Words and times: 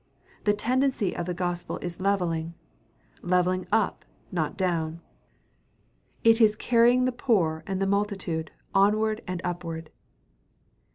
The 0.45 0.53
tendency 0.53 1.15
of 1.15 1.27
the 1.27 1.33
gospel 1.35 1.77
is 1.83 2.01
leveling; 2.01 2.55
leveling 3.21 3.67
up, 3.71 4.03
not 4.31 4.57
down. 4.57 4.99
It 6.23 6.41
is 6.41 6.55
carrying 6.55 7.05
the 7.05 7.11
poor 7.11 7.63
and 7.67 7.79
the 7.79 7.85
multitude 7.85 8.49
onward 8.73 9.21
and 9.27 9.41
upward. 9.43 9.91